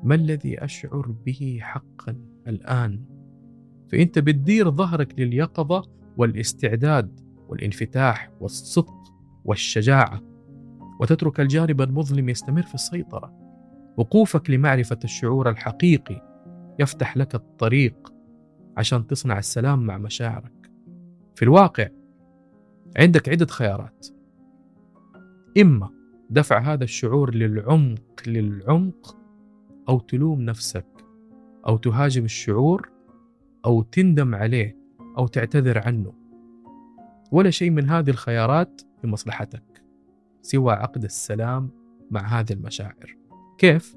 ما 0.03 0.15
الذي 0.15 0.65
أشعر 0.65 1.15
به 1.27 1.59
حقا 1.63 2.17
الآن؟ 2.47 3.05
فأنت 3.89 4.19
بتدير 4.19 4.71
ظهرك 4.71 5.19
لليقظة 5.19 5.83
والاستعداد 6.17 7.21
والانفتاح 7.49 8.31
والصدق 8.41 8.95
والشجاعة 9.45 10.21
وتترك 11.01 11.41
الجانب 11.41 11.81
المظلم 11.81 12.29
يستمر 12.29 12.63
في 12.63 12.75
السيطرة. 12.75 13.33
وقوفك 13.97 14.51
لمعرفة 14.51 14.99
الشعور 15.05 15.51
الحقيقي 15.51 16.34
يفتح 16.79 17.17
لك 17.17 17.35
الطريق 17.35 18.13
عشان 18.77 19.07
تصنع 19.07 19.39
السلام 19.39 19.87
مع 19.87 19.99
مشاعرك. 19.99 20.71
في 21.35 21.43
الواقع 21.43 21.89
عندك 22.97 23.29
عدة 23.29 23.47
خيارات. 23.47 24.07
إما 25.61 25.91
دفع 26.31 26.59
هذا 26.59 26.85
الشعور 26.85 27.35
للعمق 27.35 28.23
للعمق 28.27 29.17
أو 29.89 29.99
تلوم 29.99 30.41
نفسك 30.41 30.87
أو 31.67 31.77
تهاجم 31.77 32.25
الشعور 32.25 32.91
أو 33.65 33.83
تندم 33.83 34.35
عليه 34.35 34.77
أو 35.19 35.27
تعتذر 35.27 35.79
عنه. 35.79 36.13
ولا 37.33 37.51
شيء 37.51 37.71
من 37.71 37.91
هذه 37.91 38.11
الخيارات 38.11 38.81
في 39.01 39.07
مصلحتك 39.07 39.85
سوى 40.43 40.73
عقد 40.73 41.05
السلام 41.05 41.71
مع 42.11 42.21
هذه 42.21 42.53
المشاعر. 42.53 43.17
كيف؟ 43.59 43.97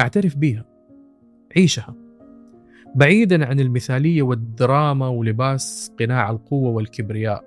أعترف 0.00 0.36
بيها. 0.36 0.69
عيشها. 1.56 1.94
بعيدا 2.94 3.46
عن 3.46 3.60
المثالية 3.60 4.22
والدراما 4.22 5.08
ولباس 5.08 5.92
قناع 6.00 6.30
القوة 6.30 6.70
والكبرياء 6.70 7.44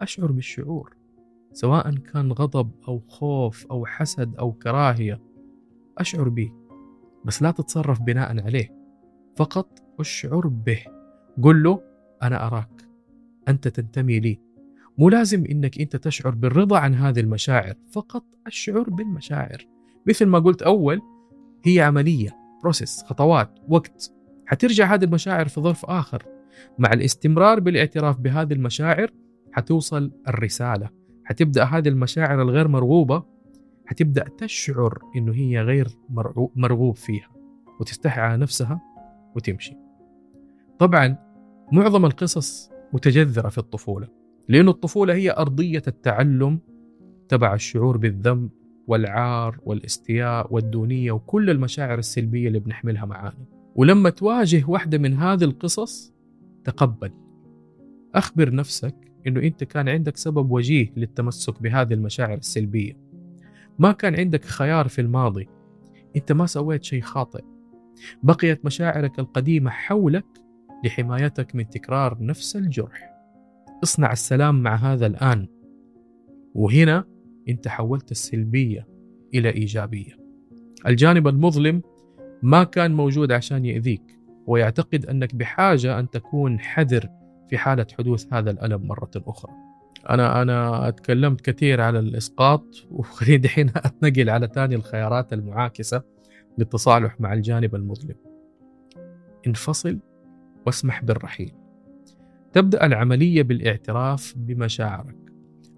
أشعر 0.00 0.32
بالشعور 0.32 0.96
سواء 1.52 1.94
كان 1.94 2.32
غضب 2.32 2.70
أو 2.88 3.00
خوف 3.08 3.66
أو 3.66 3.86
حسد 3.86 4.36
أو 4.36 4.52
كراهية 4.52 5.20
أشعر 5.98 6.28
به 6.28 6.52
بس 7.24 7.42
لا 7.42 7.50
تتصرف 7.50 8.02
بناء 8.02 8.44
عليه. 8.44 8.68
فقط 9.36 9.82
أشعر 10.00 10.48
به 10.48 10.80
قل 11.42 11.62
له 11.62 11.80
أنا 12.22 12.46
أراك 12.46 12.88
أنت 13.48 13.68
تنتمي 13.68 14.20
لي. 14.20 14.40
مو 14.98 15.08
لازم 15.08 15.44
إنك 15.44 15.80
أنت 15.80 15.96
تشعر 15.96 16.34
بالرضا 16.34 16.78
عن 16.78 16.94
هذه 16.94 17.20
المشاعر 17.20 17.74
فقط 17.92 18.24
الشعور 18.46 18.90
بالمشاعر. 18.90 19.66
مثل 20.08 20.26
ما 20.26 20.38
قلت 20.38 20.62
أول 20.62 21.00
هي 21.64 21.80
عملية. 21.80 22.43
بروسيس 22.64 23.02
خطوات 23.02 23.58
وقت. 23.68 24.12
حترجع 24.46 24.94
هذه 24.94 25.04
المشاعر 25.04 25.48
في 25.48 25.60
ظرف 25.60 25.84
آخر. 25.84 26.22
مع 26.78 26.92
الاستمرار 26.92 27.60
بالاعتراف 27.60 28.18
بهذه 28.18 28.52
المشاعر 28.52 29.10
حتوصل 29.52 30.12
الرسالة. 30.28 30.90
حتبدأ 31.24 31.64
هذه 31.64 31.88
المشاعر 31.88 32.42
الغير 32.42 32.68
مرغوبة 32.68 33.22
حتبدأ 33.86 34.24
تشعر 34.38 34.98
إنه 35.16 35.32
هي 35.32 35.60
غير 35.60 35.88
مرغوب 36.56 36.96
فيها. 36.96 37.28
وتستحي 37.80 38.20
على 38.20 38.36
نفسها 38.36 38.80
وتمشي. 39.36 39.76
طبعا 40.78 41.16
معظم 41.72 42.04
القصص 42.04 42.70
متجذرة 42.92 43.48
في 43.48 43.58
الطفولة. 43.58 44.08
لأن 44.48 44.68
الطفولة 44.68 45.14
هي 45.14 45.32
أرضية 45.32 45.82
التعلم 45.88 46.58
تبع 47.28 47.54
الشعور 47.54 47.96
بالذنب 47.96 48.50
والعار 48.86 49.58
والاستياء 49.62 50.54
والدونية 50.54 51.12
وكل 51.12 51.50
المشاعر 51.50 51.98
السلبية 51.98 52.48
اللي 52.48 52.58
بنحملها 52.58 53.04
معانا. 53.04 53.46
ولما 53.74 54.10
تواجه 54.10 54.64
واحدة 54.68 54.98
من 54.98 55.14
هذه 55.14 55.44
القصص 55.44 56.14
تقبل. 56.64 57.10
أخبر 58.14 58.54
نفسك 58.54 58.94
أنه 59.26 59.40
أنت 59.40 59.64
كان 59.64 59.88
عندك 59.88 60.16
سبب 60.16 60.50
وجيه 60.50 60.92
للتمسك 60.96 61.62
بهذه 61.62 61.94
المشاعر 61.94 62.34
السلبية. 62.34 62.98
ما 63.78 63.92
كان 63.92 64.14
عندك 64.14 64.44
خيار 64.44 64.88
في 64.88 65.00
الماضي. 65.00 65.48
أنت 66.16 66.32
ما 66.32 66.46
سويت 66.46 66.84
شيء 66.84 67.02
خاطئ. 67.02 67.44
بقيت 68.22 68.64
مشاعرك 68.64 69.18
القديمة 69.18 69.70
حولك 69.70 70.26
لحمايتك 70.84 71.54
من 71.54 71.68
تكرار 71.68 72.16
نفس 72.20 72.56
الجرح. 72.56 73.14
اصنع 73.82 74.12
السلام 74.12 74.62
مع 74.62 74.74
هذا 74.74 75.06
الآن. 75.06 75.46
وهنا 76.54 77.04
انت 77.48 77.68
حولت 77.68 78.10
السلبية 78.10 78.86
إلى 79.34 79.50
إيجابية. 79.50 80.12
الجانب 80.86 81.28
المظلم 81.28 81.82
ما 82.42 82.64
كان 82.64 82.94
موجود 82.94 83.32
عشان 83.32 83.64
يأذيك 83.64 84.18
ويعتقد 84.46 85.06
أنك 85.06 85.34
بحاجة 85.34 85.98
أن 85.98 86.10
تكون 86.10 86.60
حذر 86.60 87.08
في 87.50 87.58
حالة 87.58 87.86
حدوث 87.98 88.32
هذا 88.32 88.50
الألم 88.50 88.86
مرة 88.86 89.10
أخرى. 89.16 89.52
أنا 90.10 90.42
أنا 90.42 90.88
أتكلمت 90.88 91.40
كثير 91.40 91.80
على 91.80 91.98
الإسقاط 91.98 92.64
وخليني 92.90 93.38
دحين 93.38 93.68
أتنقل 93.76 94.30
على 94.30 94.48
ثاني 94.54 94.74
الخيارات 94.74 95.32
المعاكسة 95.32 96.02
للتصالح 96.58 97.20
مع 97.20 97.32
الجانب 97.32 97.74
المظلم. 97.74 98.16
انفصل 99.46 99.98
واسمح 100.66 101.04
بالرحيل. 101.04 101.52
تبدأ 102.52 102.86
العملية 102.86 103.42
بالإعتراف 103.42 104.34
بمشاعرك 104.36 105.23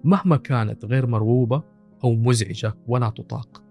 مهما 0.06 0.36
كانت 0.36 0.84
غير 0.84 1.06
مرغوبة 1.06 1.62
أو 2.04 2.14
مزعجة 2.14 2.74
ولا 2.86 3.10
تطاق. 3.10 3.62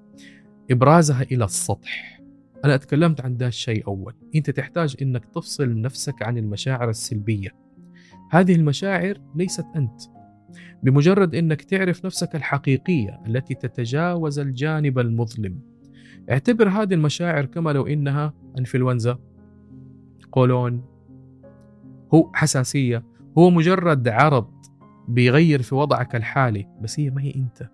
إبرازها 0.71 1.21
إلى 1.21 1.45
السطح. 1.45 2.21
أنا 2.65 2.76
أتكلمت 2.76 3.21
عن 3.21 3.38
ده 3.38 3.48
الشيء 3.48 3.88
أول. 3.88 4.13
أنت 4.36 4.50
تحتاج 4.50 4.95
أنك 5.02 5.26
تفصل 5.26 5.82
نفسك 5.82 6.24
عن 6.24 6.38
المشاعر 6.38 6.89
السلبية. 6.89 7.50
هذه 8.32 8.56
المشاعر 8.56 9.17
ليست 9.36 9.65
أنت. 9.76 10.02
بمجرد 10.84 11.36
أنك 11.36 11.62
تعرف 11.62 12.06
نفسك 12.06 12.36
الحقيقية 12.36 13.21
التي 13.28 13.56
تتجاوز 13.56 14.39
الجانب 14.39 15.00
المظلم. 15.00 15.60
اعتبر 16.32 16.69
هذه 16.69 16.93
المشاعر 16.93 17.45
كما 17.45 17.69
لو 17.69 17.88
إنها 17.88 18.34
أنفلونزا. 18.60 19.19
قولون. 20.32 20.84
هو 22.13 22.32
حساسية. 22.34 23.06
هو 23.38 23.50
مجرد 23.50 24.08
عرض. 24.08 24.55
بيغير 25.08 25.62
في 25.62 25.76
وضعك 25.76 26.15
الحالي 26.15 26.68
بس 26.82 27.00
هي 27.00 27.10
ما 27.10 27.22
هي 27.22 27.36
أنت. 27.36 27.70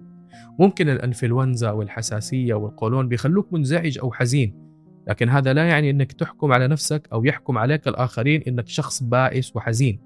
ممكن 0.60 0.90
الإنفلونزا 0.90 1.72
والحساسية 1.72 2.54
والقولون 2.54 3.08
بيخلوك 3.08 3.54
منزعج 3.54 4.00
أو 4.00 4.12
حزين 4.12 4.62
لكن 5.08 5.30
هذا 5.30 5.54
لا 5.54 5.68
يعني 5.68 5.90
إنك 5.90 6.12
تحكم 6.12 6.52
على 6.52 6.68
نفسك 6.68 7.08
أو 7.14 7.26
يحكم 7.26 7.58
عليك 7.58 7.88
الآخرين 7.88 8.42
إنك 8.42 8.68
شخص 8.68 9.04
بائس 9.04 9.56
وحزين. 9.56 10.00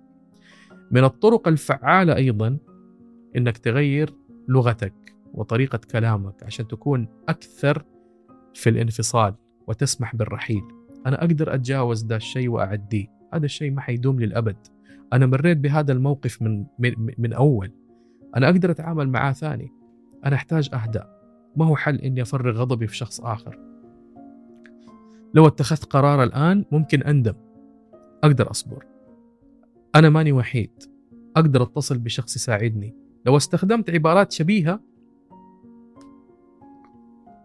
من 0.92 1.04
الطرق 1.04 1.48
الفعالة 1.48 2.16
أيضا 2.16 2.58
إنك 3.36 3.58
تغير 3.58 4.14
لغتك 4.48 5.16
وطريقة 5.34 5.80
كلامك 5.92 6.44
عشان 6.44 6.68
تكون 6.68 7.08
أكثر 7.30 7.84
في 8.54 8.70
الانفصال 8.70 9.34
وتسمح 9.68 10.16
بالرحيل. 10.16 10.64
أنا 11.06 11.20
أقدر 11.24 11.54
أتجاوز 11.54 12.02
ده 12.02 12.16
الشيء 12.16 12.50
وأعديه. 12.50 13.08
هذا 13.34 13.46
الشيء 13.46 13.72
ما 13.72 13.82
حيدوم 13.82 14.20
للأبد. 14.20 14.58
أنا 15.14 15.26
مريت 15.26 15.58
بهذا 15.58 15.94
الموقف 15.94 16.42
من 16.42 16.66
من, 16.80 16.94
من 17.18 17.34
أول. 17.34 17.72
أنا 18.36 18.50
أقدر 18.50 18.72
أتعامل 18.72 19.10
معاه 19.10 19.32
ثاني. 19.32 19.72
أنا 20.26 20.36
أحتاج 20.36 20.70
أهدأ. 20.74 21.10
ما 21.56 21.66
هو 21.66 21.76
حل 21.76 21.96
إني 21.96 22.22
أفرغ 22.22 22.58
غضبي 22.58 22.88
في 22.88 22.96
شخص 22.96 23.22
آخر؟ 23.22 23.60
لو 25.34 25.48
اتخذت 25.48 25.86
قرار 25.86 26.24
الآن 26.24 26.66
ممكن 26.72 27.04
أندم. 27.04 27.34
أقدر 28.24 28.52
أصبر. 28.52 28.86
أنا 29.96 30.10
ماني 30.10 30.32
وحيد. 30.32 30.72
أقدر 31.36 31.64
أتصل 31.64 31.98
بشخص 31.98 32.36
يساعدني. 32.36 32.96
لو 33.26 33.38
استخدمت 33.38 33.90
عبارات 33.90 34.32
شبيهة 34.32 34.80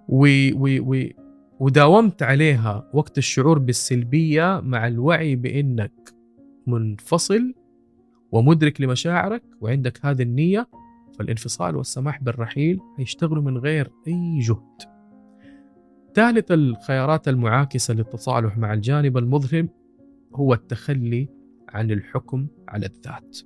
و, 0.09 0.27
و, 0.55 0.95
و 0.95 1.09
وداومت 1.61 2.23
عليها 2.23 2.91
وقت 2.95 3.19
الشعور 3.19 3.59
بالسلبية 3.59 4.61
مع 4.65 4.87
الوعي 4.89 5.37
بإنك 5.37 6.15
منفصل 6.71 7.55
ومدرك 8.33 8.81
لمشاعرك 8.81 9.43
وعندك 9.61 10.07
هذه 10.07 10.23
النية 10.23 10.69
فالانفصال 11.19 11.77
والسماح 11.77 12.23
بالرحيل 12.23 12.81
هيشتغلوا 12.99 13.43
من 13.43 13.59
غير 13.59 13.91
أي 14.07 14.39
جهد. 14.39 14.91
ثالث 16.15 16.53
الخيارات 16.53 17.29
المعاكسة 17.29 17.95
للتصالح 17.95 18.59
مع 18.59 18.73
الجانب 18.73 19.19
المظلم 19.19 19.69
هو 20.35 20.55
التخلي 20.55 21.29
عن 21.69 21.91
الحكم 21.91 22.47
على 22.69 22.87
الذات. 22.87 23.39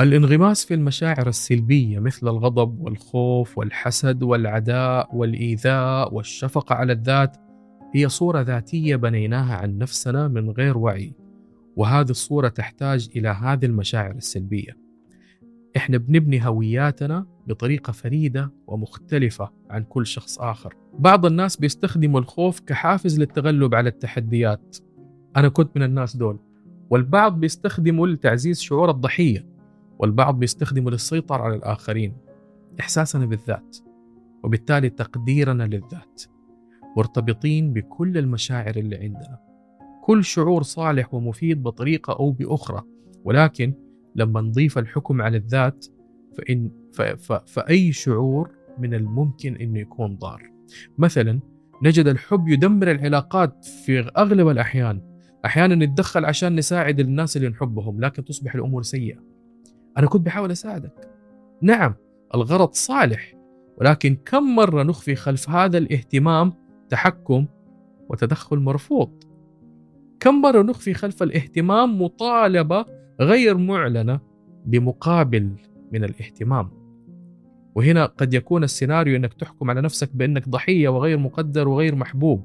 الانغماس 0.00 0.64
في 0.64 0.74
المشاعر 0.74 1.28
السلبية 1.28 1.98
مثل 1.98 2.28
الغضب 2.28 2.80
والخوف 2.80 3.58
والحسد 3.58 4.22
والعداء 4.22 5.16
والإيذاء 5.16 6.14
والشفقة 6.14 6.74
على 6.74 6.92
الذات 6.92 7.36
هي 7.94 8.08
صورة 8.08 8.40
ذاتية 8.40 8.96
بنيناها 8.96 9.56
عن 9.56 9.78
نفسنا 9.78 10.28
من 10.28 10.50
غير 10.50 10.78
وعي 10.78 11.14
وهذه 11.76 12.10
الصورة 12.10 12.48
تحتاج 12.48 13.08
إلى 13.16 13.28
هذه 13.28 13.64
المشاعر 13.64 14.14
السلبية. 14.14 14.76
إحنا 15.76 15.98
بنبني 15.98 16.46
هوياتنا 16.46 17.26
بطريقة 17.46 17.92
فريدة 17.92 18.52
ومختلفة 18.66 19.50
عن 19.70 19.84
كل 19.84 20.06
شخص 20.06 20.38
آخر. 20.38 20.74
بعض 20.98 21.26
الناس 21.26 21.56
بيستخدموا 21.56 22.20
الخوف 22.20 22.60
كحافز 22.60 23.18
للتغلب 23.20 23.74
على 23.74 23.88
التحديات. 23.88 24.76
أنا 25.36 25.48
كنت 25.48 25.76
من 25.76 25.82
الناس 25.82 26.16
دول. 26.16 26.38
والبعض 26.90 27.40
بيستخدمه 27.40 28.06
لتعزيز 28.06 28.60
شعور 28.60 28.90
الضحية 28.90 29.46
والبعض 29.98 30.38
بيستخدمه 30.38 30.90
للسيطرة 30.90 31.42
على 31.42 31.54
الآخرين. 31.56 32.16
إحساسنا 32.80 33.26
بالذات 33.26 33.76
وبالتالي 34.42 34.90
تقديرنا 34.90 35.62
للذات. 35.62 36.22
مرتبطين 36.96 37.72
بكل 37.72 38.18
المشاعر 38.18 38.76
اللي 38.76 38.96
عندنا. 38.96 39.38
كل 40.02 40.24
شعور 40.24 40.62
صالح 40.62 41.14
ومفيد 41.14 41.62
بطريقة 41.62 42.12
أو 42.12 42.30
بأخرى 42.30 42.82
ولكن 43.24 43.74
لما 44.16 44.40
نضيف 44.40 44.78
الحكم 44.78 45.22
على 45.22 45.36
الذات 45.36 45.86
فإن 46.38 46.70
ف 46.92 47.02
ف 47.02 47.32
فأي 47.32 47.92
شعور 47.92 48.50
من 48.78 48.94
الممكن 48.94 49.56
أنه 49.56 49.78
يكون 49.78 50.16
ضار. 50.16 50.50
مثلا 50.98 51.40
نجد 51.82 52.06
الحب 52.06 52.48
يدمر 52.48 52.90
العلاقات 52.90 53.64
في 53.64 54.10
أغلب 54.16 54.48
الأحيان. 54.48 55.00
أحيانا 55.44 55.74
نتدخل 55.74 56.24
عشان 56.24 56.56
نساعد 56.56 57.00
الناس 57.00 57.36
اللي 57.36 57.48
نحبهم 57.48 58.00
لكن 58.00 58.24
تصبح 58.24 58.54
الأمور 58.54 58.82
سيئة. 58.82 59.18
أنا 59.98 60.06
كنت 60.06 60.26
بحاول 60.26 60.50
أساعدك. 60.50 61.08
نعم 61.62 61.94
الغرض 62.34 62.72
صالح 62.72 63.34
ولكن 63.76 64.16
كم 64.24 64.54
مرة 64.56 64.82
نخفي 64.82 65.14
خلف 65.14 65.50
هذا 65.50 65.78
الاهتمام 65.78 66.52
تحكم 66.92 67.46
وتدخل 68.08 68.58
مرفوض. 68.58 69.24
كم 70.20 70.40
مرة 70.40 70.62
نخفي 70.62 70.94
خلف 70.94 71.22
الاهتمام 71.22 72.02
مطالبة 72.02 72.86
غير 73.20 73.56
معلنة 73.56 74.20
بمقابل 74.66 75.52
من 75.92 76.04
الاهتمام؟ 76.04 76.70
وهنا 77.74 78.06
قد 78.06 78.34
يكون 78.34 78.64
السيناريو 78.64 79.16
إنك 79.16 79.34
تحكم 79.34 79.70
على 79.70 79.80
نفسك 79.80 80.16
بإنك 80.16 80.48
ضحية 80.48 80.88
وغير 80.88 81.18
مقدر 81.18 81.68
وغير 81.68 81.94
محبوب. 81.94 82.44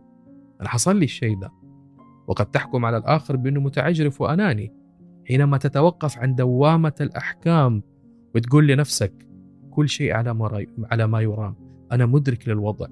أنا 0.61 0.69
حصل 0.69 0.95
لي 0.95 1.05
الشيء 1.05 1.39
ده. 1.39 1.51
وقد 2.27 2.45
تحكم 2.45 2.85
على 2.85 2.97
الآخر 2.97 3.35
بإنه 3.35 3.59
متعجرف 3.59 4.21
وأناني. 4.21 4.73
حينما 5.27 5.57
تتوقف 5.57 6.17
عن 6.17 6.35
دوامة 6.35 6.95
الأحكام 7.01 7.81
وتقول 8.35 8.67
لنفسك 8.67 9.27
كل 9.69 9.89
شيء 9.89 10.13
على 10.13 10.33
ما 10.33 10.65
على 10.91 11.07
ما 11.07 11.21
يرام. 11.21 11.55
أنا 11.91 12.05
مدرك 12.05 12.47
للوضع. 12.47 12.87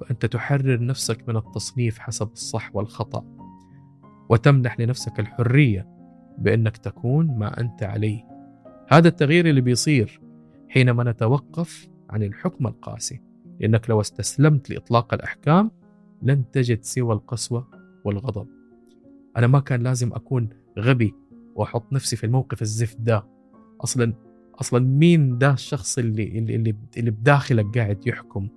فانت 0.00 0.26
تحرر 0.26 0.84
نفسك 0.84 1.28
من 1.28 1.36
التصنيف 1.36 1.98
حسب 1.98 2.32
الصح 2.32 2.76
والخطأ 2.76 3.24
وتمنح 4.28 4.80
لنفسك 4.80 5.20
الحرية 5.20 5.88
بأنك 6.38 6.76
تكون 6.76 7.38
ما 7.38 7.60
أنت 7.60 7.82
عليه. 7.82 8.24
هذا 8.88 9.08
التغيير 9.08 9.46
اللي 9.48 9.60
بيصير 9.60 10.20
حينما 10.68 11.04
نتوقف 11.10 11.88
عن 12.10 12.22
الحكم 12.22 12.66
القاسي. 12.66 13.20
لأنك 13.60 13.90
لو 13.90 14.00
استسلمت 14.00 14.70
لإطلاق 14.70 15.14
الأحكام 15.14 15.70
لن 16.22 16.50
تجد 16.50 16.82
سوى 16.82 17.14
القسوة 17.14 17.68
والغضب. 18.04 18.46
أنا 19.36 19.46
ما 19.46 19.60
كان 19.60 19.82
لازم 19.82 20.12
أكون 20.12 20.48
غبي 20.78 21.14
وأحط 21.54 21.92
نفسي 21.92 22.16
في 22.16 22.24
الموقف 22.26 22.62
الزفت 22.62 23.00
ده 23.00 23.24
أصلا 23.80 24.14
أصلا 24.60 24.80
مين 24.84 25.38
ده 25.38 25.52
الشخص 25.52 25.98
اللي 25.98 26.38
اللي, 26.38 26.76
اللي 26.96 27.10
بداخلك 27.10 27.78
قاعد 27.78 28.06
يحكم؟ 28.06 28.48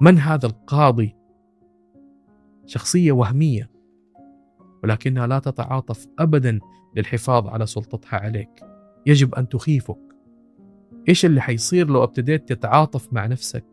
من 0.00 0.18
هذا 0.18 0.46
القاضي؟ 0.46 1.16
شخصية 2.66 3.12
وهمية 3.12 3.70
ولكنها 4.82 5.26
لا 5.26 5.38
تتعاطف 5.38 6.06
أبدا 6.18 6.60
للحفاظ 6.96 7.46
على 7.46 7.66
سلطتها 7.66 8.16
عليك. 8.18 8.64
يجب 9.06 9.34
أن 9.34 9.48
تخيفك. 9.48 9.98
إيش 11.08 11.24
اللي 11.24 11.40
حيصير 11.40 11.90
لو 11.90 12.04
ابتديت 12.04 12.52
تتعاطف 12.52 13.12
مع 13.12 13.26
نفسك؟ 13.26 13.64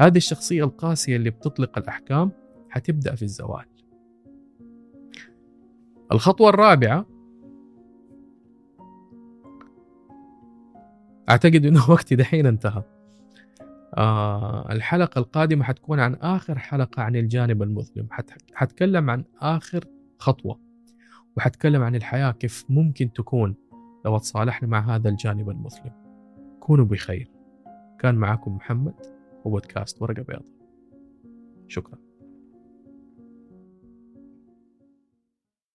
هذه 0.00 0.16
الشخصية 0.16 0.64
القاسية 0.64 1.16
اللي 1.16 1.30
بتطلق 1.30 1.78
الأحكام 1.78 2.30
حتبدأ 2.70 3.14
في 3.14 3.22
الزوال. 3.22 3.64
الخطوة 6.12 6.48
الرابعة 6.48 7.06
أعتقد 11.28 11.66
أنه 11.66 11.90
وقتي 11.90 12.16
دحين 12.16 12.46
انتهى. 12.46 12.97
آه 13.94 14.72
الحلقة 14.72 15.18
القادمة 15.18 15.64
حتكون 15.64 16.00
عن 16.00 16.14
آخر 16.14 16.58
حلقة 16.58 17.02
عن 17.02 17.16
الجانب 17.16 17.62
المظلم. 17.62 18.08
حتكلم 18.54 19.10
عن 19.10 19.24
آخر 19.40 19.84
خطوة 20.18 20.60
وحتكلم 21.36 21.82
عن 21.82 21.94
الحياة 21.94 22.30
كيف 22.30 22.64
ممكن 22.68 23.12
تكون 23.12 23.54
لو 24.04 24.18
تصالحنا 24.18 24.68
مع 24.68 24.94
هذا 24.94 25.08
الجانب 25.08 25.50
المظلم. 25.50 25.92
كونوا 26.60 26.84
بخير. 26.84 27.30
كان 27.98 28.14
معكم 28.14 28.56
محمد 28.56 28.94
وبودكاست 29.44 30.02
ورقة 30.02 30.22
بيضاء. 30.22 30.52
شكرا. 31.68 32.07